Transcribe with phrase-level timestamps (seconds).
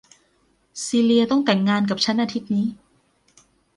[0.83, 2.65] ซีเลียต้องแต่งงานกับฉันอาทิตย์นี้